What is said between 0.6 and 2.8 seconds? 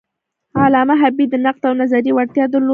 علامه حبیبي د نقد او نظریې وړتیا درلوده.